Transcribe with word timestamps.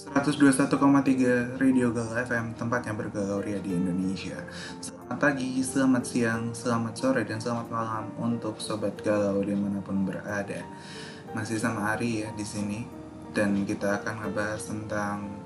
121,3 0.00 1.60
Radio 1.60 1.92
Galau 1.92 2.16
FM, 2.16 2.56
tempatnya 2.56 2.96
bergalau 2.96 3.44
ria 3.44 3.60
di 3.60 3.76
Indonesia. 3.76 4.40
Selamat 4.80 5.18
pagi, 5.20 5.60
selamat 5.60 6.04
siang, 6.08 6.56
selamat 6.56 6.94
sore, 6.96 7.20
dan 7.28 7.36
selamat 7.36 7.68
malam 7.68 8.08
untuk 8.16 8.56
sobat 8.64 8.96
galau 9.04 9.44
di 9.44 9.52
mana 9.52 9.84
pun 9.84 10.08
berada. 10.08 10.64
Masih 11.36 11.60
sama 11.60 11.92
Ari 11.92 12.24
ya 12.24 12.32
di 12.32 12.46
sini, 12.48 12.88
dan 13.36 13.52
kita 13.68 14.00
akan 14.00 14.24
ngebahas 14.24 14.72
tentang 14.72 15.36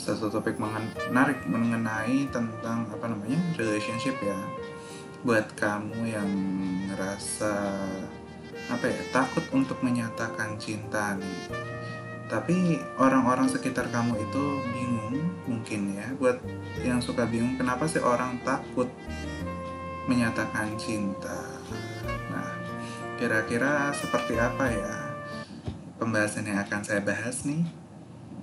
satu 0.00 0.32
topik 0.32 0.56
menarik 0.56 1.44
mengenai 1.44 2.32
tentang 2.32 2.88
apa 2.88 3.12
namanya 3.12 3.36
relationship 3.60 4.16
ya. 4.24 4.40
Buat 5.20 5.52
kamu 5.52 6.08
yang 6.08 6.30
ngerasa 6.88 7.52
apa 8.72 8.84
ya 8.88 9.00
takut 9.12 9.44
untuk 9.52 9.76
menyatakan 9.84 10.56
cinta 10.56 11.12
nih 11.20 11.68
tapi 12.28 12.76
orang-orang 13.00 13.48
sekitar 13.48 13.88
kamu 13.88 14.20
itu 14.20 14.44
bingung 14.70 15.16
mungkin 15.48 15.96
ya. 15.96 16.06
Buat 16.20 16.44
yang 16.84 17.00
suka 17.00 17.24
bingung 17.24 17.56
kenapa 17.56 17.88
sih 17.88 18.04
orang 18.04 18.36
takut 18.44 18.86
menyatakan 20.04 20.76
cinta? 20.76 21.56
Nah 22.28 22.52
kira-kira 23.16 23.90
seperti 23.96 24.36
apa 24.36 24.68
ya 24.68 24.96
pembahasan 25.96 26.46
yang 26.46 26.60
akan 26.60 26.84
saya 26.84 27.00
bahas 27.00 27.48
nih? 27.48 27.64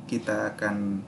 Kita 0.09 0.53
akan 0.57 1.05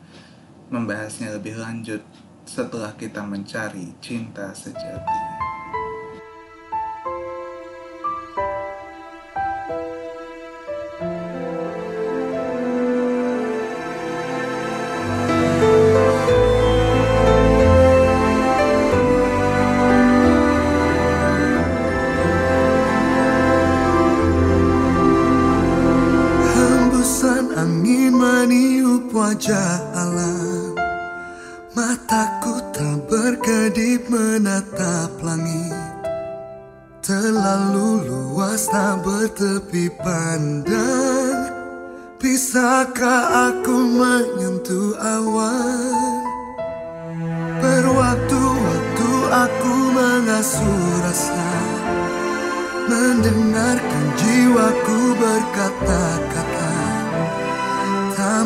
membahasnya 0.70 1.34
lebih 1.34 1.58
lanjut 1.58 2.02
setelah 2.46 2.94
kita 2.96 3.26
mencari 3.26 3.94
cinta 4.00 4.54
sejati 4.56 5.27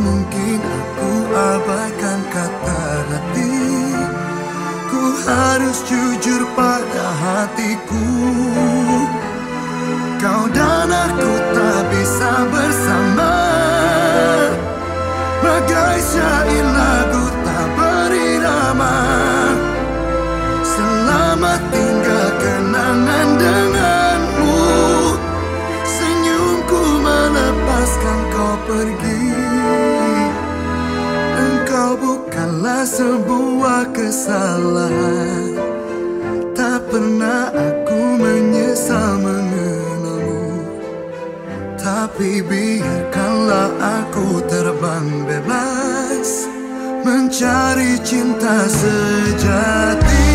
mungkin 0.01 0.59
aku 0.59 1.11
abaikan 1.31 2.19
kata 2.33 2.81
hati 3.09 3.53
Ku 4.91 5.03
harus 5.23 5.87
jujur 5.87 6.43
pada 6.51 7.05
hatiku. 7.15 8.07
Kau 10.19 10.43
dan 10.51 10.91
aku 10.91 11.33
tak 11.55 11.81
bisa 11.95 12.31
bersama. 12.51 13.35
Bagai 15.41 15.97
syair 16.05 16.65
lagu 16.69 17.25
tak 17.41 17.67
berirama 17.73 18.97
Selamat 20.61 21.61
tinggal 21.73 22.27
kenangan 22.37 23.27
denganmu. 23.41 24.61
Senyumku 25.81 26.81
melepaskan 27.01 28.19
kau 28.29 28.53
pergi 28.69 29.30
bukanlah 32.11 32.83
sebuah 32.83 33.95
kesalahan. 33.95 35.55
Tak 36.51 36.91
pernah 36.91 37.47
aku 37.55 38.01
menyesal 38.19 39.15
mengenalmu. 39.23 40.67
Tapi 41.79 42.43
biarkanlah 42.43 43.71
aku 43.79 44.43
terbang 44.45 45.25
bebas 45.25 46.45
Mencari 47.01 47.97
cinta 48.05 48.69
sejati 48.69 50.30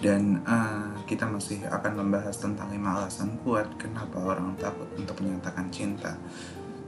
Dan 0.00 0.40
eh, 0.42 0.92
kita 1.04 1.28
masih 1.28 1.68
akan 1.68 2.04
membahas 2.04 2.40
tentang 2.40 2.72
lima 2.72 2.96
alasan 2.96 3.36
kuat 3.44 3.68
kenapa 3.76 4.16
orang 4.16 4.56
takut 4.56 4.88
untuk 4.96 5.20
menyatakan 5.20 5.68
cinta. 5.68 6.16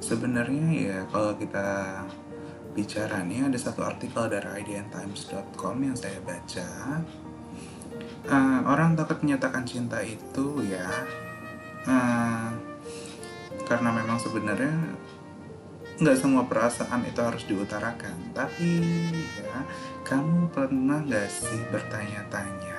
Sebenarnya 0.00 0.66
ya 0.72 0.98
kalau 1.12 1.36
kita 1.36 2.00
bicara 2.72 3.20
nih 3.20 3.52
ada 3.52 3.58
satu 3.60 3.84
artikel 3.84 4.32
dari 4.32 4.64
idntimes.com 4.64 5.76
yang 5.76 5.96
saya 5.96 6.18
baca. 6.24 6.68
Eh, 8.22 8.60
orang 8.64 8.94
takut 8.94 9.18
menyatakan 9.26 9.66
cinta 9.66 9.98
itu 9.98 10.62
ya 10.62 10.86
eh, 11.90 12.48
karena 13.66 13.90
memang 13.90 14.14
sebenarnya 14.14 14.94
nggak 15.98 16.18
semua 16.18 16.46
perasaan 16.46 17.02
itu 17.02 17.18
harus 17.18 17.42
diutarakan 17.50 18.30
tapi 18.30 18.78
ya 19.42 19.58
kamu 20.06 20.54
pernah 20.54 21.02
nggak 21.02 21.26
sih 21.26 21.60
bertanya-tanya 21.74 22.71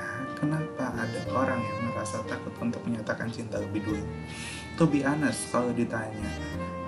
kenapa 0.44 0.92
ada 1.00 1.20
orang 1.32 1.64
yang 1.64 1.80
merasa 1.88 2.20
takut 2.28 2.52
untuk 2.60 2.84
menyatakan 2.84 3.32
cinta 3.32 3.64
lebih 3.64 3.88
dulu? 3.88 4.04
To 4.76 4.84
be 4.84 5.00
honest 5.08 5.48
kalau 5.56 5.72
ditanya 5.72 6.28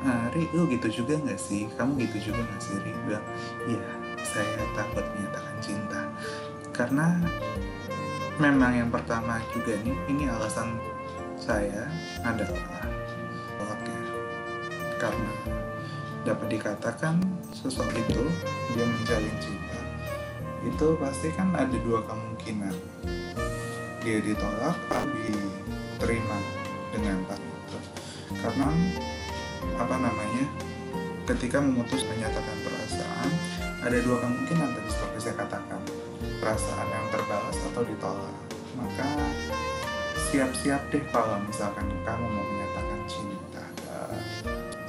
ah, 0.03 0.27
Ri 0.35 0.51
lu 0.51 0.67
gitu 0.67 1.03
juga 1.03 1.15
nggak 1.23 1.39
sih? 1.39 1.71
Kamu 1.79 1.95
gitu 2.03 2.31
juga 2.31 2.43
nggak 2.43 2.61
sih? 2.61 2.75
Ri 2.83 2.91
bilang 3.07 3.25
iya 3.71 3.87
saya 4.19 4.63
takut 4.75 5.07
menyatakan 5.15 5.55
cinta. 5.63 6.01
Karena 6.75 7.15
memang 8.35 8.75
yang 8.75 8.91
pertama 8.91 9.39
juga 9.55 9.79
nih 9.87 9.95
ini 10.11 10.27
alasan 10.27 10.75
saya 11.39 11.87
adalah 12.27 12.59
tolaknya 13.55 14.01
karena 14.99 15.33
dapat 16.27 16.47
dikatakan 16.51 17.23
seseorang 17.55 18.03
itu 18.03 18.23
dia 18.75 18.83
menjalin 18.83 19.35
cinta. 19.39 19.79
Itu 20.65 20.99
pasti 20.99 21.29
kan 21.31 21.53
ada 21.55 21.77
dua 21.85 22.01
kemungkinan 22.03 22.75
dia 24.05 24.21
ditolak 24.21 24.77
atau 24.93 25.09
diterima 25.17 26.37
dengan 26.93 27.25
itu 27.25 27.77
karena 28.37 28.69
apa 29.81 29.95
namanya 29.97 30.45
ketika 31.25 31.57
memutus 31.57 32.05
menyatakan 32.05 32.57
perasaan 32.61 33.29
ada 33.81 33.97
dua 34.05 34.21
kemungkinan 34.21 34.77
tadi 34.77 34.89
seperti 34.93 35.17
saya 35.25 35.35
katakan 35.41 35.81
perasaan 36.37 36.87
yang 36.89 37.05
terbalas 37.09 37.57
atau 37.73 37.81
ditolak. 37.85 38.35
Maka 38.77 39.09
siap-siap 40.29 40.81
deh 40.93 41.01
kalau 41.09 41.41
misalkan 41.45 41.89
kamu 42.05 42.25
mau 42.25 42.45
menyatakan 42.45 42.99
cinta 43.09 43.65
ke 43.81 43.97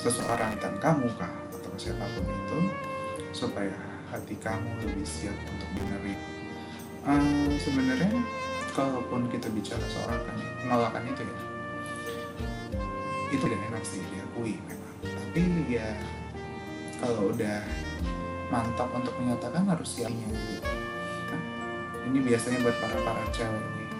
seseorang 0.00 0.52
dan 0.60 0.74
kamu 0.80 1.08
kah 1.16 1.32
atau 1.56 1.72
siapa 1.80 2.04
pun 2.12 2.24
itu 2.24 2.58
supaya 3.32 3.76
hati 4.12 4.36
kamu 4.40 4.68
lebih 4.84 5.06
siap 5.06 5.36
untuk 5.48 5.70
menerima. 5.76 6.28
Eh, 7.06 7.52
sebenarnya 7.62 8.10
kalaupun 8.76 9.32
kita 9.32 9.49
bicara 9.49 9.81
seorang 9.88 10.20
kan 10.28 10.37
penolakan 10.61 11.02
itu 11.08 11.25
ya. 11.25 11.38
Itu 13.32 13.44
tidak 13.49 13.64
enak 13.73 13.82
sih 13.88 14.05
diakui 14.12 14.61
memang. 14.69 14.94
Tapi 15.00 15.43
ya 15.73 15.96
kalau 17.00 17.32
udah 17.32 17.64
mantap 18.52 18.93
untuk 18.93 19.17
menyatakan 19.17 19.67
harus 19.67 19.88
siapnya 19.96 20.28
Nah, 20.31 21.43
ini 22.06 22.23
biasanya 22.23 22.62
buat 22.62 22.76
para 22.78 22.96
para 23.02 23.25
cewek 23.34 23.64
nih 23.75 23.90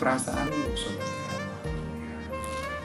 perasaan 0.00 0.50
dulu 0.50 0.74
sobat 0.74 1.06
ya. 1.06 1.38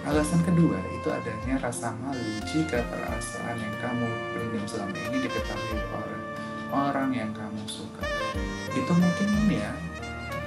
alasan 0.05 0.39
kedua 0.45 0.77
itu 0.93 1.09
adanya 1.09 1.57
rasa 1.57 1.91
malu 1.97 2.37
jika 2.45 2.85
perasaan 2.85 3.57
yang 3.57 3.75
kamu 3.81 4.07
pendam 4.37 4.65
selama 4.69 4.95
ini 5.09 5.25
diketahui 5.25 5.81
oleh 5.89 6.21
orang 6.69 7.09
yang 7.11 7.31
kamu 7.33 7.65
suka. 7.65 8.05
Itu 8.71 8.93
mungkin 8.93 9.49
ya 9.49 9.86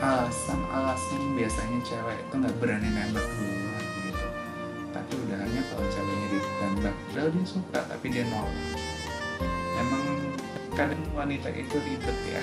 alasan-alasan 0.01 1.23
biasanya 1.37 1.79
cewek 1.85 2.17
itu 2.25 2.35
nggak 2.41 2.57
berani 2.57 2.89
nembak 2.89 3.25
duluan 3.37 3.85
gitu. 4.09 4.27
Tapi 4.91 5.13
hanya 5.29 5.63
kalau 5.69 5.87
ceweknya 5.93 6.27
ditembak 6.33 6.97
udah 7.13 7.25
dia 7.29 7.45
suka 7.45 7.81
tapi 7.85 8.07
dia 8.09 8.25
nolak 8.27 8.57
emang 9.81 10.05
kadang 10.73 11.03
wanita 11.13 11.49
itu 11.53 11.77
ribet 11.85 12.17
ya. 12.29 12.43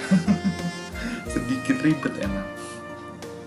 Sedikit 1.33 1.77
ribet 1.81 2.13
emang. 2.21 2.48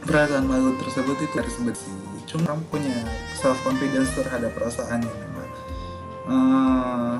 Perasaan 0.05 0.45
malu 0.49 0.75
tersebut 0.81 1.17
itu 1.23 1.35
harus 1.39 1.57
bersih 1.63 2.11
cuma 2.31 2.55
punya 2.71 2.95
self 3.35 3.59
confidence 3.67 4.15
terhadap 4.15 4.55
perasaannya 4.55 5.11
memang. 5.11 5.51
Eh, 6.31 7.15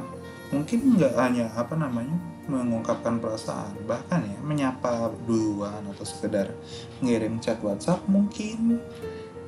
mungkin 0.51 0.99
nggak 0.99 1.15
hanya 1.15 1.47
apa 1.55 1.75
namanya 1.79 2.19
mengungkapkan 2.51 3.23
perasaan 3.23 3.75
bahkan 3.87 4.27
ya 4.27 4.39
menyapa 4.43 5.15
duluan 5.27 5.87
atau 5.95 6.03
sekedar 6.03 6.51
ngirim 6.99 7.39
chat 7.39 7.63
WhatsApp 7.63 8.03
mungkin 8.11 8.83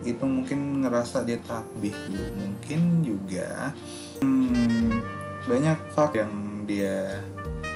itu 0.03 0.23
mungkin 0.23 0.83
ngerasa 0.83 1.27
dia 1.27 1.39
takbih 1.43 1.95
mungkin 2.39 3.03
juga 3.03 3.75
hmm, 4.23 5.03
banyak 5.47 5.79
faktor 5.95 6.27
yang 6.27 6.35
dia 6.67 7.19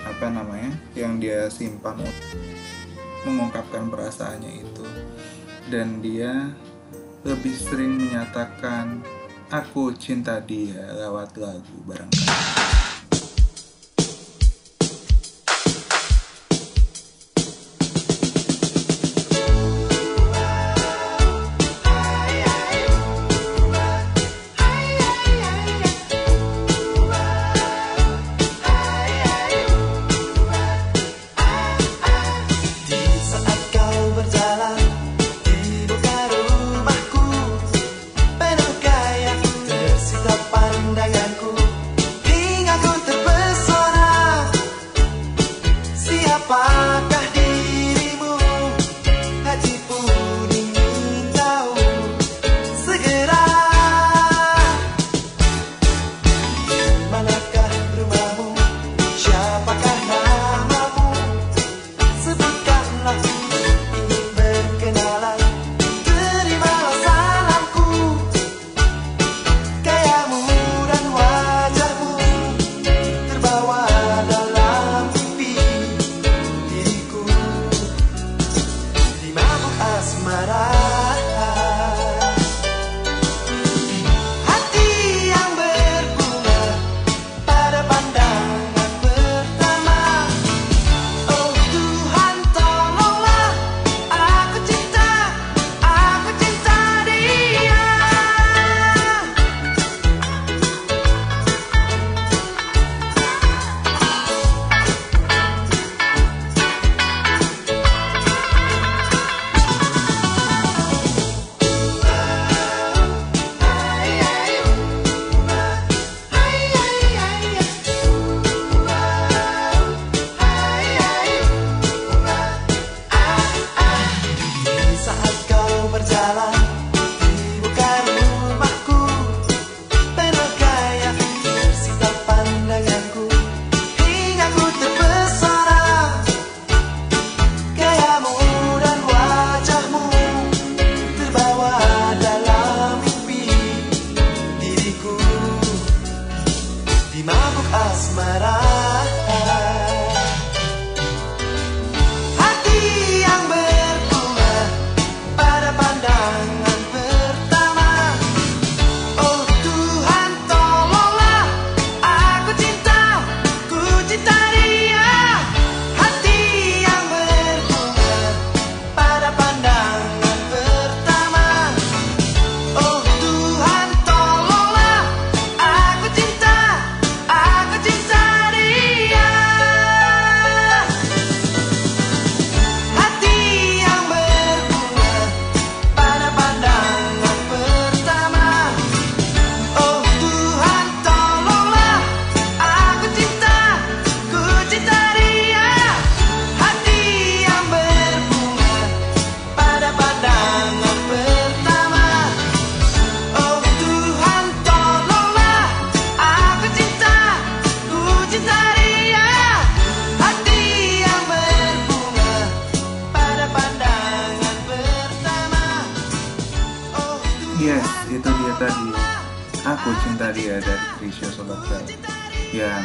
apa 0.06 0.30
namanya 0.30 0.70
yang 0.94 1.18
dia 1.18 1.50
simpan 1.50 1.98
mengungkapkan 3.26 3.90
perasaannya 3.90 4.62
itu. 4.62 4.86
Dan 5.66 5.98
dia 5.98 6.54
lebih 7.26 7.58
sering 7.58 7.98
menyatakan 7.98 9.02
aku 9.50 9.90
cinta 9.98 10.38
dia 10.38 10.94
lewat 10.94 11.34
lagu 11.34 11.76
barangkali 11.82 12.55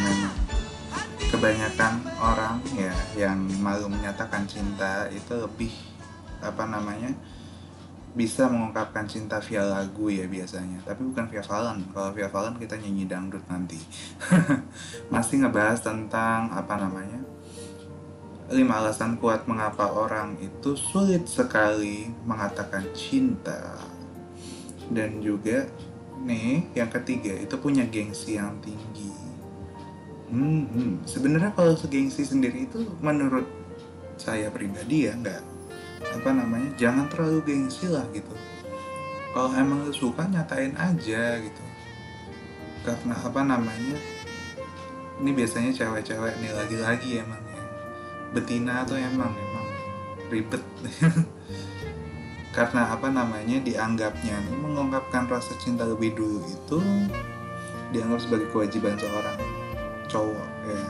memang 0.01 0.35
kebanyakan 1.31 1.93
orang 2.19 2.59
ya 2.75 2.91
yang 3.15 3.39
malu 3.63 3.87
menyatakan 3.87 4.43
cinta 4.43 5.07
itu 5.07 5.31
lebih 5.39 5.71
apa 6.43 6.67
namanya 6.67 7.15
bisa 8.11 8.51
mengungkapkan 8.51 9.07
cinta 9.07 9.39
via 9.39 9.63
lagu 9.63 10.11
ya 10.11 10.27
biasanya. 10.27 10.83
Tapi 10.83 10.99
bukan 11.07 11.31
via 11.31 11.39
Valen. 11.39 11.87
Kalau 11.95 12.11
via 12.11 12.27
Valen 12.27 12.59
kita 12.59 12.75
nyanyi 12.75 13.07
dangdut 13.07 13.39
nanti. 13.47 13.79
Masih 15.13 15.39
ngebahas 15.39 15.79
tentang 15.79 16.51
apa 16.51 16.75
namanya 16.75 17.23
lima 18.51 18.83
alasan 18.83 19.15
kuat 19.15 19.47
mengapa 19.47 19.87
orang 19.95 20.35
itu 20.43 20.75
sulit 20.75 21.23
sekali 21.23 22.11
mengatakan 22.27 22.83
cinta. 22.91 23.79
Dan 24.91 25.23
juga 25.23 25.71
nih 26.27 26.67
yang 26.75 26.91
ketiga 26.91 27.31
itu 27.31 27.55
punya 27.55 27.87
gengsi 27.87 28.35
yang 28.35 28.59
tinggi 28.59 29.30
hmm, 30.31 30.63
hmm. 30.71 30.91
sebenarnya 31.03 31.51
kalau 31.51 31.75
segengsi 31.75 32.23
sendiri 32.23 32.65
itu 32.65 32.87
menurut 33.03 33.45
saya 34.15 34.47
pribadi 34.47 35.09
ya 35.09 35.17
nggak 35.17 35.41
apa 36.01 36.29
namanya 36.33 36.69
jangan 36.77 37.05
terlalu 37.09 37.39
gengsi 37.45 37.85
lah 37.89 38.05
gitu. 38.15 38.33
Kalau 39.31 39.53
emang 39.55 39.87
lu 39.87 39.93
suka 39.95 40.27
nyatain 40.27 40.75
aja 40.75 41.39
gitu. 41.39 41.63
Karena 42.83 43.15
apa 43.15 43.41
namanya 43.45 43.97
ini 45.21 45.31
biasanya 45.31 45.71
cewek-cewek 45.71 46.41
nih 46.41 46.51
lagi-lagi 46.51 47.09
emang 47.21 47.43
ya. 47.47 47.63
Betina 48.33 48.83
tuh 48.83 48.97
emang 48.99 49.31
emang 49.31 49.67
ribet. 50.33 50.63
Karena 52.55 52.91
apa 52.91 53.07
namanya 53.07 53.63
dianggapnya 53.63 54.35
mengungkapkan 54.59 55.31
rasa 55.31 55.55
cinta 55.55 55.87
lebih 55.87 56.11
dulu 56.19 56.43
itu 56.43 56.79
dianggap 57.95 58.19
sebagai 58.19 58.51
kewajiban 58.51 58.99
seorang 58.99 59.50
cowok 60.11 60.49
ya. 60.67 60.83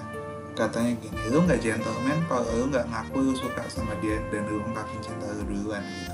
Katanya 0.51 0.92
gini 1.00 1.20
lu 1.32 1.48
nggak 1.48 1.62
gentleman 1.63 2.20
kalau 2.28 2.50
lu 2.58 2.66
nggak 2.74 2.90
ngaku 2.92 3.18
lu 3.32 3.34
suka 3.38 3.63
sama 3.72 3.96
dia 4.01 4.20
dan 4.34 4.44
lu 4.50 4.60
ungkapin 4.66 5.00
cinta 5.00 5.30
lu 5.38 5.46
duluan 5.48 5.80
gitu. 5.86 6.13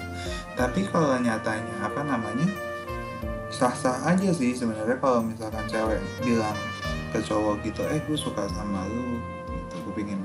Tapi 0.54 0.86
kalau 0.92 1.16
nyatanya 1.18 1.76
apa 1.82 2.02
namanya 2.04 2.48
sah-sah 3.48 4.04
aja 4.04 4.30
sih 4.36 4.54
sebenarnya 4.54 5.00
kalau 5.00 5.24
misalkan 5.24 5.64
cewek 5.72 6.04
bilang 6.22 6.58
ke 7.16 7.24
cowok 7.24 7.64
gitu 7.64 7.82
eh 7.88 8.04
gue 8.04 8.18
suka 8.20 8.46
sama 8.52 8.86
lu 8.92 9.18
gitu. 9.50 9.76
Gue 9.90 9.94
pengen 10.04 10.22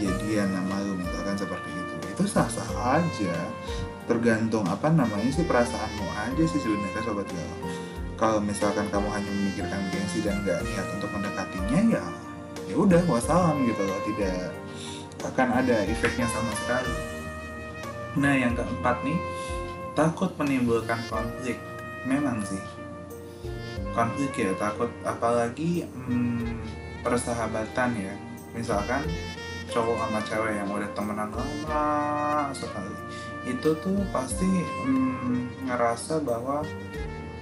jadian 0.00 0.50
sama 0.50 0.76
lu 0.82 0.98
misalkan 0.98 1.36
seperti 1.38 1.68
itu. 1.70 1.94
Itu 2.16 2.24
sah-sah 2.26 2.98
aja. 2.98 3.36
Tergantung 4.10 4.66
apa 4.66 4.90
namanya 4.90 5.30
sih 5.30 5.46
perasaanmu 5.46 6.02
aja 6.18 6.44
sih 6.50 6.58
sebenarnya 6.58 6.98
sobat 7.06 7.30
galau 7.30 7.58
kalau 8.20 8.38
misalkan 8.44 8.84
kamu 8.92 9.08
hanya 9.08 9.30
memikirkan 9.32 9.80
gengsi 9.88 10.20
dan 10.20 10.44
nggak 10.44 10.60
niat 10.60 10.86
untuk 10.92 11.08
mendekatinya 11.08 11.80
ya 11.96 12.04
ya 12.70 12.76
udah 12.78 13.02
wassalam 13.10 13.66
gitu 13.66 13.82
loh. 13.82 14.00
Tidak 14.06 14.40
akan 15.26 15.48
ada 15.50 15.82
efeknya 15.88 16.28
sama 16.30 16.52
sekali. 16.54 16.94
Nah 18.20 18.34
yang 18.36 18.54
keempat 18.54 19.02
nih 19.02 19.18
takut 19.98 20.30
menimbulkan 20.38 21.00
konflik. 21.10 21.58
Memang 22.06 22.44
sih. 22.46 22.62
Konflik 23.96 24.32
ya 24.38 24.54
takut. 24.54 24.92
Apalagi 25.02 25.88
hmm, 25.88 26.62
persahabatan 27.02 27.90
ya. 27.98 28.14
Misalkan 28.54 29.02
cowok 29.70 29.96
sama 29.96 30.20
cewek 30.26 30.54
yang 30.60 30.68
udah 30.70 30.90
temenan 30.94 31.30
lama 31.34 32.50
sekali. 32.54 32.94
Itu 33.50 33.74
tuh 33.82 33.98
pasti 34.14 34.46
hmm, 34.86 35.66
ngerasa 35.70 36.22
bahwa 36.22 36.62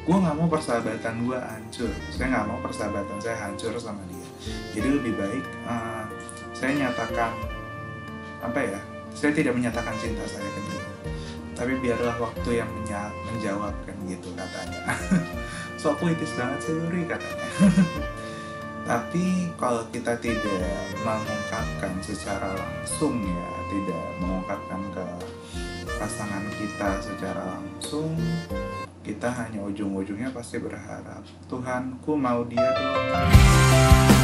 gue 0.09 0.17
nggak 0.17 0.37
mau 0.41 0.49
persahabatan 0.49 1.15
gue 1.29 1.37
hancur. 1.37 1.93
Saya 2.09 2.27
nggak 2.33 2.47
mau 2.49 2.59
persahabatan 2.65 3.19
saya 3.21 3.37
hancur 3.45 3.77
sama 3.77 4.01
dia. 4.09 4.29
Jadi 4.73 4.89
lebih 4.89 5.21
baik 5.21 5.45
uh, 5.69 6.09
saya 6.57 6.73
nyatakan 6.81 7.37
apa 8.41 8.57
ya 8.57 8.81
saya 9.13 9.37
tidak 9.37 9.53
menyatakan 9.53 9.93
cinta 10.01 10.25
saya 10.25 10.49
ke 10.49 10.61
dia. 10.73 10.85
Tapi 11.53 11.77
biarlah 11.85 12.17
waktu 12.17 12.65
yang 12.65 12.71
menya- 12.73 13.13
menjawab 13.29 13.77
kan 13.85 13.97
gitu 14.09 14.33
katanya. 14.33 14.81
So 15.79 15.95
puitis 15.95 16.35
banget 16.35 16.59
sih 16.65 16.75
Luri 16.75 17.05
katanya. 17.05 17.47
Tapi 18.89 19.53
kalau 19.61 19.85
kita 19.93 20.17
tidak 20.19 20.73
mengungkapkan 21.05 22.01
secara 22.01 22.57
langsung 22.57 23.21
ya 23.21 23.49
tidak 23.69 24.05
mengungkapkan 24.19 24.81
ke 24.97 25.07
pasangan 26.01 26.45
kita 26.57 26.89
secara 26.99 27.43
langsung 27.61 28.17
kita 29.09 29.33
hanya 29.33 29.65
ujung-ujungnya 29.65 30.29
pasti 30.37 30.61
berharap 30.61 31.25
Tuhanku 31.49 32.13
mau 32.13 32.45
dia 32.45 32.69
dong 32.77 34.18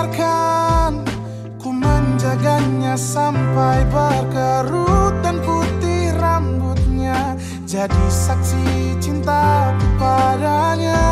Biarkan 0.00 1.04
ku 1.60 1.68
menjaganya 1.76 2.96
sampai 2.96 3.84
berkerut 3.92 5.20
dan 5.20 5.36
putih 5.44 6.16
rambutnya. 6.16 7.36
Jadi 7.68 8.08
saksi 8.08 8.96
cintaku 8.96 9.84
padanya 10.00 11.09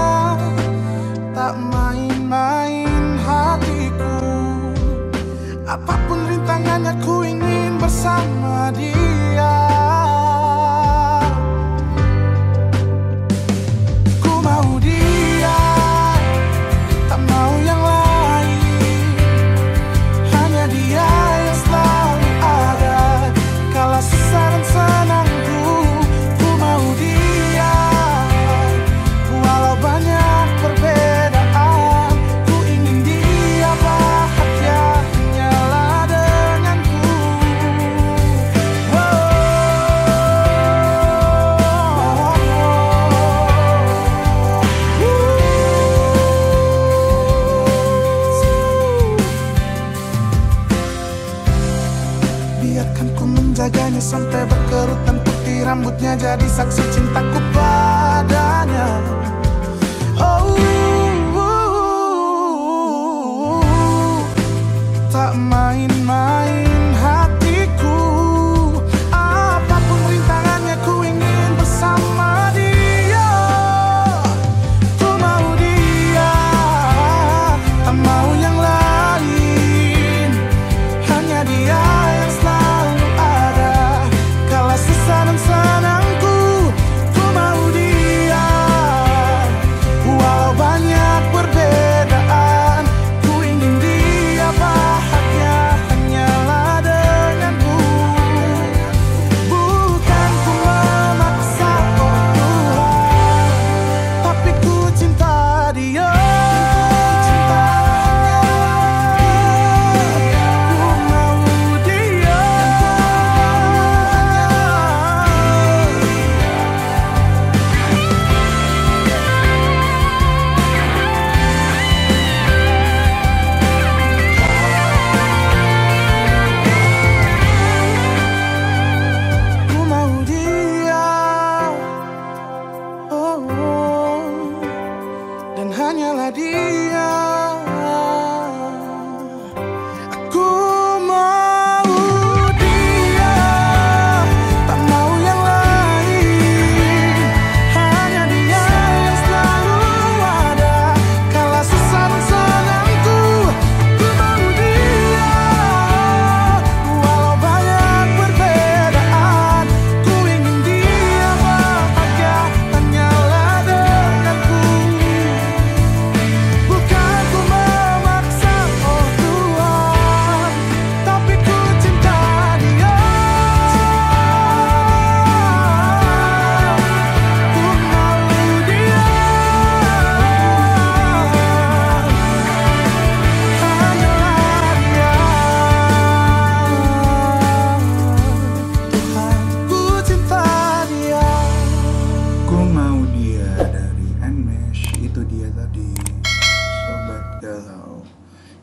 rambutnya 56.37 56.85
jadi 56.93 57.08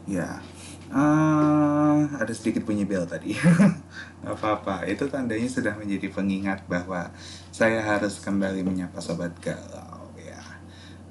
Ya 0.06 0.42
eh, 0.90 2.00
Ada 2.18 2.34
sedikit 2.34 2.66
bunyi 2.66 2.86
bel 2.86 3.06
tadi 3.10 3.34
apa-apa 4.26 4.86
Itu 4.86 5.10
tandanya 5.10 5.50
sudah 5.50 5.74
menjadi 5.78 6.08
pengingat 6.14 6.66
bahwa 6.70 7.10
Saya 7.50 7.82
harus 7.82 8.22
kembali 8.22 8.62
menyapa 8.66 9.02
Sobat 9.02 9.34
Galau 9.42 10.14
ya 10.18 10.42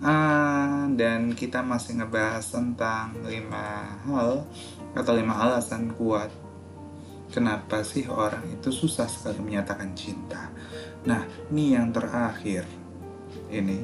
Ah, 0.03 0.87
Dan 0.91 1.35
kita 1.35 1.63
masih 1.63 2.03
ngebahas 2.03 2.47
tentang 2.47 3.15
lima 3.27 3.99
hal 4.07 4.47
Atau 4.95 5.19
lima 5.19 5.39
alasan 5.39 5.91
kuat 5.95 6.31
Kenapa 7.35 7.83
sih 7.83 8.07
orang 8.07 8.47
itu 8.47 8.71
susah 8.71 9.11
sekali 9.11 9.43
menyatakan 9.43 9.91
cinta? 9.99 10.55
Nah, 11.03 11.27
ini 11.51 11.75
yang 11.75 11.91
terakhir. 11.91 12.63
Ini 13.51 13.83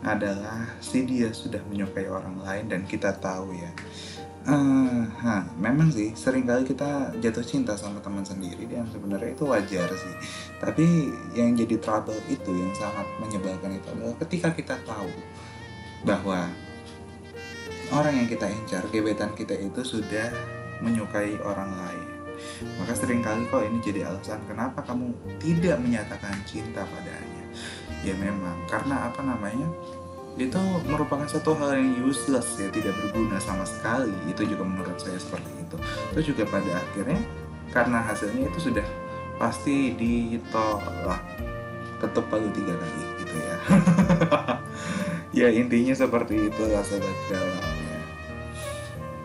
adalah 0.00 0.72
si 0.80 1.04
dia 1.04 1.28
sudah 1.28 1.60
menyukai 1.68 2.08
orang 2.08 2.40
lain 2.40 2.64
dan 2.72 2.88
kita 2.88 3.12
tahu 3.20 3.52
ya. 3.52 3.72
Eh, 4.48 5.04
ha, 5.28 5.44
memang 5.60 5.92
sih 5.92 6.16
sering 6.16 6.48
kali 6.48 6.64
kita 6.64 7.12
jatuh 7.20 7.44
cinta 7.44 7.76
sama 7.76 8.00
teman 8.00 8.24
sendiri 8.24 8.64
dan 8.64 8.88
sebenarnya 8.88 9.36
itu 9.36 9.44
wajar 9.44 9.92
sih. 9.92 10.14
Tapi 10.56 11.12
yang 11.36 11.52
jadi 11.52 11.76
trouble 11.76 12.16
itu 12.32 12.56
yang 12.56 12.72
sangat 12.72 13.04
menyebalkan 13.20 13.76
itu 13.76 13.84
adalah 13.92 14.16
ketika 14.24 14.48
kita 14.56 14.80
tahu 14.88 15.12
bahwa 16.00 16.48
orang 17.92 18.24
yang 18.24 18.28
kita 18.32 18.48
incar, 18.48 18.80
gebetan 18.88 19.36
kita 19.36 19.52
itu 19.52 19.84
sudah 19.84 20.32
menyukai 20.80 21.36
orang 21.44 21.68
lain. 21.68 22.08
Maka 22.80 22.96
sering 22.96 23.20
kali 23.20 23.44
kok 23.52 23.60
ini 23.68 23.84
jadi 23.84 24.08
alasan 24.08 24.40
kenapa 24.48 24.80
kamu 24.80 25.12
tidak 25.44 25.76
menyatakan 25.76 26.32
cinta 26.48 26.88
padanya. 26.88 27.44
Ya 28.00 28.16
memang, 28.16 28.64
karena 28.64 29.12
apa 29.12 29.20
namanya? 29.20 29.68
Itu 30.38 30.62
merupakan 30.86 31.26
satu 31.26 31.58
hal 31.58 31.76
yang 31.76 32.06
useless 32.06 32.56
ya, 32.62 32.70
tidak 32.70 32.94
berguna 33.02 33.42
sama 33.42 33.66
sekali. 33.66 34.14
Itu 34.30 34.46
juga 34.46 34.62
menurut 34.62 34.96
saya 34.96 35.18
seperti 35.18 35.50
itu. 35.58 35.76
Itu 36.14 36.20
juga 36.32 36.46
pada 36.46 36.78
akhirnya 36.78 37.20
karena 37.74 37.98
hasilnya 38.00 38.48
itu 38.48 38.70
sudah 38.72 38.86
pasti 39.36 39.92
ditolak 39.98 41.20
ketuk 41.98 42.26
palu 42.30 42.48
tiga 42.54 42.74
kali 42.78 43.02
gitu 43.22 43.36
ya. 43.36 43.56
ya 45.44 45.48
intinya 45.52 45.94
seperti 45.94 46.50
itu 46.50 46.62
lah 46.66 46.82
sobat 46.82 47.18
galau 47.28 47.62
ya 47.62 48.00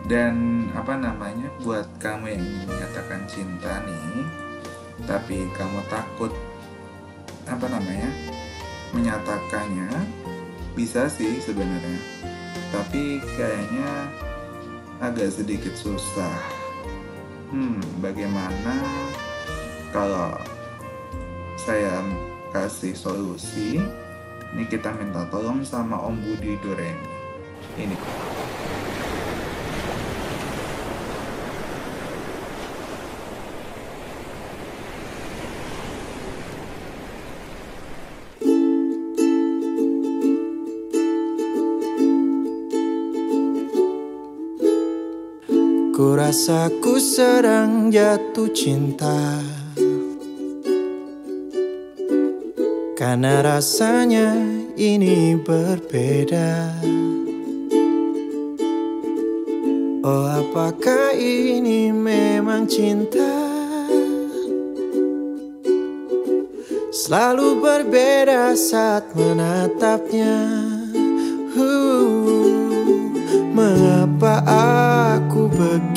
dan 0.04 0.68
apa 0.76 0.94
namanya 1.00 1.48
buat 1.64 1.88
kamu 1.96 2.36
yang 2.36 2.42
ingin 2.44 2.64
menyatakan 2.68 3.20
cinta 3.24 3.80
nih 3.88 4.28
tapi 5.08 5.48
kamu 5.56 5.80
takut 5.88 6.30
apa 7.48 7.66
namanya 7.66 8.08
menyatakannya 8.92 9.90
bisa 10.74 11.06
sih 11.08 11.38
sebenarnya. 11.40 11.98
Tapi 12.74 13.22
kayaknya 13.38 13.90
agak 14.98 15.30
sedikit 15.30 15.74
susah. 15.78 16.38
Hmm 17.54 17.78
bagaimana 18.02 18.74
kalau 19.94 20.34
saya 21.58 22.02
kasih 22.50 22.94
solusi? 22.94 23.80
Ini 24.54 24.70
kita 24.70 24.94
minta 24.94 25.26
tolong 25.34 25.66
sama 25.66 25.98
Om 25.98 26.14
Budi 26.22 26.54
Doremi 26.62 27.14
ini 27.78 27.96
Ku 46.04 46.12
rasa 46.12 46.68
ku 46.84 47.00
sedang 47.00 47.88
jatuh 47.88 48.52
cinta. 48.52 49.40
Karena 52.92 53.40
rasanya 53.40 54.36
ini 54.76 55.32
berbeda. 55.40 56.76
Oh 60.04 60.28
apakah 60.28 61.16
ini 61.16 61.88
memang 61.88 62.68
cinta? 62.68 63.32
Selalu 66.92 67.64
berbeda 67.64 68.52
saat 68.52 69.08
menatapnya 69.16 70.36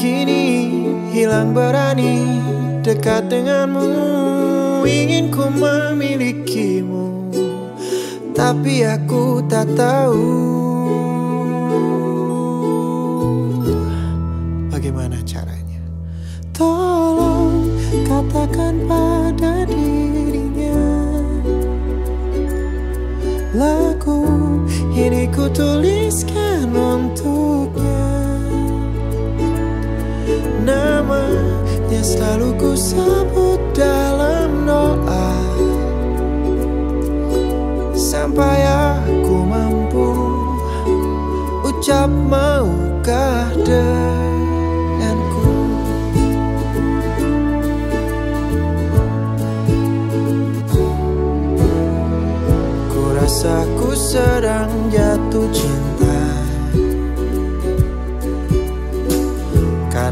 begini 0.07 0.43
Hilang 1.11 1.51
berani 1.51 2.39
dekat 2.79 3.27
denganmu. 3.27 3.91
Ingin 4.87 5.27
ku 5.27 5.51
memilikimu 5.51 7.27
Tapi 8.31 8.87
aku 8.87 9.43
tak 9.51 9.67
tahu. 9.75 10.23
Bagaimana 14.71 15.19
caranya? 15.27 15.83
Tolong 16.55 17.67
katakan 18.07 18.87
pada 18.87 19.67
dirinya 19.67 20.79
Lagu 23.57 24.23
ini 24.93 25.27
ku 25.33 25.49
tuliskan 25.51 26.71
untuknya 26.71 27.06
Namanya 31.97 32.13
selalu 32.13 32.49
ku 32.61 32.77
sebut 32.77 33.57
dalam 33.73 34.69
doa. 34.69 35.33
Sampai 37.97 38.61
aku 38.69 39.41
mampu 39.41 40.05
ucap 41.65 42.05
maukah 42.05 43.49
denganku? 43.65 45.49
Ku 52.93 53.01
rasa 53.17 53.65
ku 53.73 53.97
sedang 53.97 54.69
jatuh 54.93 55.49
cinta 55.49 55.86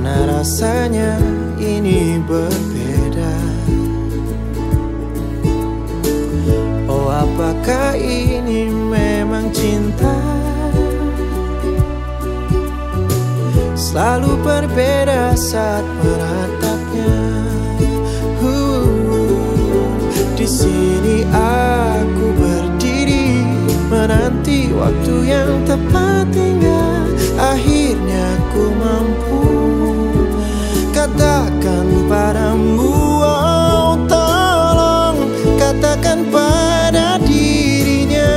Karena 0.06 0.38
rasanya 0.38 1.18
ini 1.58 2.22
berbeda. 2.22 3.34
Oh 6.86 7.10
apakah 7.10 7.98
ini 7.98 8.70
memang 8.70 9.50
cinta? 9.50 10.14
Selalu 13.74 14.38
berbeda 14.46 15.34
saat 15.34 15.82
menatapnya 15.82 17.18
Uh, 18.46 19.90
Di 20.38 20.46
sini 20.46 21.26
aku 21.34 22.26
berdiri 22.38 23.42
menanti 23.90 24.70
waktu 24.70 25.34
yang 25.34 25.66
tepat 25.66 26.30
hingga 26.30 27.10
akhirnya 27.42 28.38
ku 28.54 28.70
mampu 28.78 29.15
katakan 31.16 31.88
padamu 32.12 33.24
oh 33.24 33.96
tolong 34.04 35.16
katakan 35.56 36.28
pada 36.28 37.16
dirinya. 37.24 38.36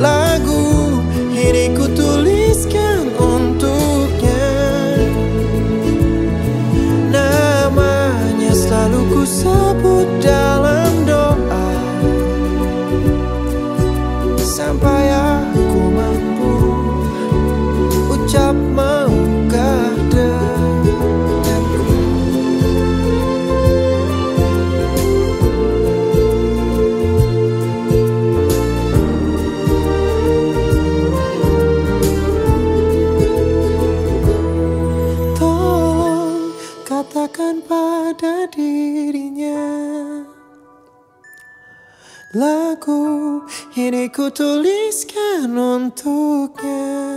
Lagu 0.00 0.96
ini 1.36 1.76
ku 1.76 1.84
tuliskan 1.92 3.12
untuknya. 3.20 4.48
Namanya 7.12 8.52
selalu 8.56 9.00
ku 9.12 9.22
sebut 9.28 10.08
tuliskan 44.30 45.52
untuknya. 45.56 47.08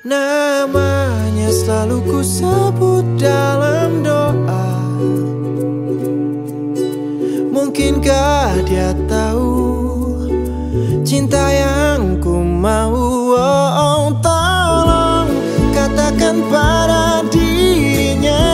Namanya 0.00 1.52
selalu 1.52 1.96
ku 2.08 2.20
sebut 2.24 3.04
dalam 3.20 4.00
doa. 4.00 4.66
Mungkinkah 7.50 8.64
dia 8.64 8.96
tahu 9.04 9.70
Cinta 11.04 11.42
yang 11.50 12.22
ku 12.22 12.40
mau? 12.40 12.94
Oh, 13.34 13.70
oh, 13.74 14.04
Tolong 14.22 15.28
katakan 15.74 16.38
pada 16.46 17.26
dirinya. 17.28 18.46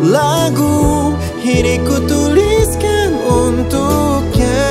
Lagu 0.00 1.12
ini 1.44 1.78
ku 1.84 2.00
tuliskan 2.08 2.19
untuknya. 3.60 4.64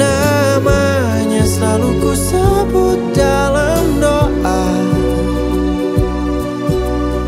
Namanya 0.00 1.44
selalu 1.44 1.88
ku 2.00 2.12
sebut 2.16 2.98
dalam 3.12 4.00
doa. 4.00 4.64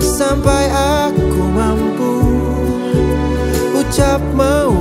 Sampai 0.00 0.70
aku 0.72 1.42
mampu 1.50 2.14
Ucap 3.76 4.22
maukah 4.32 4.71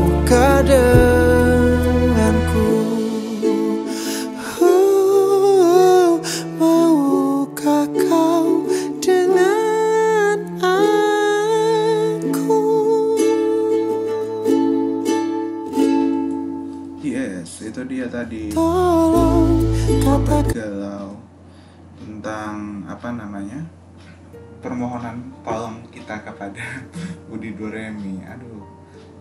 kepada 26.42 26.66
Budi 27.30 27.54
Doremi. 27.54 28.26
Aduh, 28.26 28.66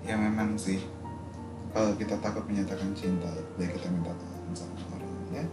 ya 0.08 0.16
memang 0.16 0.56
sih 0.56 0.80
kalau 1.76 1.92
kita 2.00 2.16
takut 2.24 2.48
menyatakan 2.48 2.96
cinta, 2.96 3.28
baik 3.60 3.76
kita 3.76 3.92
minta 3.92 4.16
tolong 4.16 4.56
sama 4.56 4.80
orang 4.96 5.12
ya. 5.36 5.44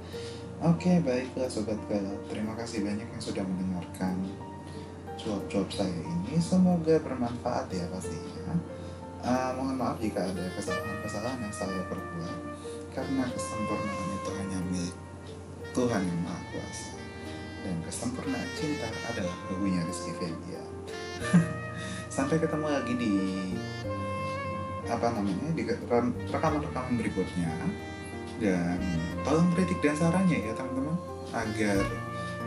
Oke, 0.63 1.03
baiklah 1.03 1.51
sobat 1.51 1.77
galau. 1.91 2.15
Terima 2.31 2.55
kasih 2.55 2.87
banyak 2.87 3.05
yang 3.05 3.21
sudah 3.21 3.43
mendengarkan 3.43 4.15
cuap-cuap 5.19 5.69
saya 5.69 5.91
ini. 5.91 6.39
Semoga 6.39 6.97
bermanfaat 7.03 7.67
ya 7.69 7.85
pastinya. 7.91 8.55
Eh, 9.27 9.49
mohon 9.59 9.75
maaf 9.75 9.99
jika 9.99 10.23
ada 10.23 10.45
kesalahan-kesalahan 10.55 11.41
yang 11.43 11.51
saya 11.53 11.83
perbuat 11.91 12.39
karena 12.95 13.27
kesempurnaan 13.27 14.09
itu 14.13 14.31
hanya 14.39 14.59
milik 14.71 14.97
Tuhan 15.75 16.01
yang 16.01 16.19
Maha 16.23 16.41
Kuasa 16.49 16.95
dan 17.65 17.75
kesempurnaan 17.83 18.49
cinta 18.55 18.87
adalah 19.09 19.35
baginya 19.51 19.83
Rizky 19.83 20.15
Febian. 20.15 20.66
Sampai 22.15 22.41
ketemu 22.41 22.67
lagi 22.67 22.93
di 22.97 23.13
apa 24.87 25.11
namanya 25.11 25.51
di 25.51 25.67
re- 25.67 26.15
rekaman-rekaman 26.31 26.95
berikutnya 26.95 27.51
dan 28.39 28.79
tolong 29.27 29.51
kritik 29.51 29.83
dan 29.83 29.97
sarannya 29.99 30.47
ya 30.47 30.53
teman-teman 30.55 30.95
agar 31.35 31.83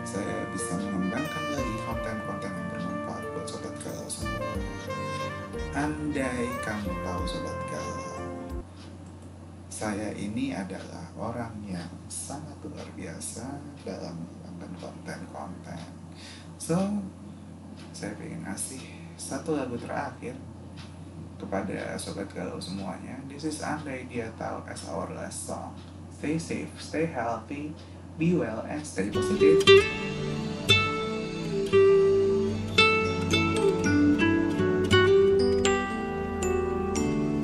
saya 0.09 0.38
bisa 0.54 0.80
mengembangkan 0.80 1.44
lagi 1.52 1.74
konten-konten 1.85 2.48
yang 2.48 2.68
bermanfaat 2.72 3.24
buat 3.37 3.46
sobat 3.46 3.74
galau 3.85 4.09
semua. 4.09 4.52
Andai 5.76 6.48
kamu 6.64 6.90
tahu 7.04 7.22
sobat 7.28 7.59
galau, 7.68 8.24
saya 9.68 10.12
ini 10.16 10.56
adalah 10.56 11.09
orang 11.16 11.56
yang 11.68 11.88
sangat 12.09 12.56
luar 12.64 12.88
biasa 12.96 13.44
dalam 13.85 14.16
mengembangkan 14.18 14.76
konten-konten. 14.76 15.85
So, 16.61 16.76
saya 18.00 18.16
ingin 18.16 18.40
ngasih 18.48 18.80
satu 19.20 19.60
lagu 19.60 19.76
terakhir 19.76 20.32
kepada 21.36 22.00
sobat 22.00 22.32
galau 22.32 22.56
semuanya. 22.56 23.20
This 23.28 23.44
is 23.44 23.60
Andai 23.60 24.08
Dia 24.08 24.32
Tahu 24.40 24.64
as 24.72 24.88
our 24.88 25.12
last 25.12 25.44
song. 25.44 25.76
Stay 26.08 26.40
safe, 26.40 26.72
stay 26.80 27.04
healthy, 27.04 27.76
be 28.16 28.32
well, 28.32 28.64
and 28.64 28.80
stay 28.88 29.12
positive. 29.12 29.60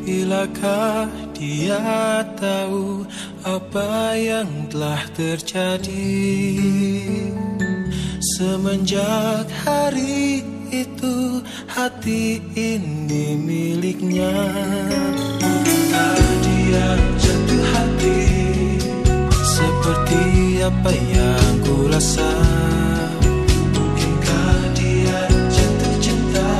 Bilakah 0.09 1.13
dia 1.37 2.25
tahu 2.41 3.05
apa 3.45 4.17
yang 4.17 4.73
telah 4.73 5.05
terjadi 5.13 6.17
Semenjak 8.37 9.49
hari 9.65 10.45
itu 10.69 11.41
hati 11.73 12.37
ini 12.53 13.33
miliknya. 13.33 14.29
Dia 16.45 16.89
jatuh 17.17 17.65
hati 17.73 18.21
Seperti 19.41 20.21
apa 20.61 20.93
yang 20.93 21.53
ku 21.65 21.89
rasa 21.89 22.29
Mungkinkah 23.73 24.53
dia 24.77 25.21
jatuh 25.33 25.95
cinta? 26.05 26.53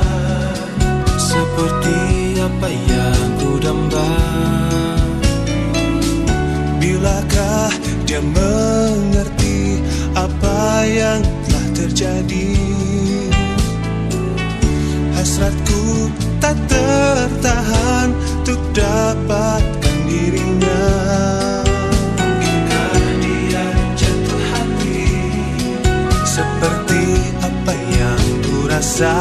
Seperti 1.21 1.97
apa 2.41 2.69
yang 2.73 3.25
ku 3.37 3.61
damba 3.61 4.09
terjadi. 11.97 12.53
Hasratku 15.17 16.13
tak 16.37 16.53
tertahan 16.69 18.13
untuk 18.37 18.61
dapatkan 18.77 19.97
dirinya. 20.05 20.85
Mungkinkah 22.21 23.01
dia 23.17 23.65
jatuh 23.97 24.41
hati? 24.53 25.09
Seperti 26.21 27.33
apa 27.41 27.73
yang 27.73 28.25
ku 28.45 28.69
rasa 28.69 29.17